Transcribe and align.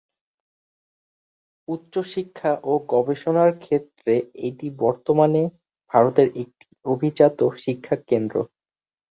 উচ্চশিক্ষা 1.67 2.51
ও 2.63 2.83
গবেষণার 2.93 3.51
ক্ষেত্রে 3.63 4.13
এটি 4.47 4.67
বর্তমানে 4.79 5.41
ভারতের 5.91 6.27
একটি 6.41 6.65
অভিজাত 6.85 7.39
শিক্ষাকেন্দ্র। 7.63 8.35